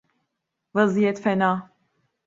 [0.73, 1.71] Vaziyet fena…